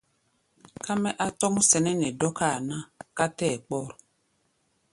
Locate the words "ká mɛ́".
0.83-1.17